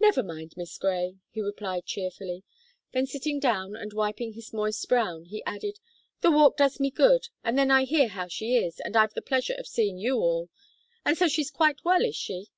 "Never 0.00 0.24
mind, 0.24 0.54
Miss 0.56 0.76
Gray," 0.76 1.18
he 1.30 1.40
replied 1.40 1.86
cheerfully; 1.86 2.42
then 2.92 3.06
sitting 3.06 3.38
down, 3.38 3.76
and 3.76 3.92
wiping 3.92 4.32
his 4.32 4.52
moist 4.52 4.88
brow, 4.88 5.20
he 5.22 5.40
added 5.44 5.78
"the 6.20 6.32
walk 6.32 6.56
does 6.56 6.80
me 6.80 6.90
good, 6.90 7.28
and 7.44 7.56
then 7.56 7.70
I 7.70 7.84
hear 7.84 8.08
how 8.08 8.26
she 8.26 8.56
is, 8.56 8.80
and 8.80 8.96
I've 8.96 9.14
the 9.14 9.22
pleasure 9.22 9.54
of 9.56 9.68
seeing 9.68 9.98
you 9.98 10.16
all. 10.16 10.48
And 11.04 11.16
so 11.16 11.28
she's 11.28 11.52
quite 11.52 11.84
well, 11.84 12.04
is 12.04 12.16
she?" 12.16 12.50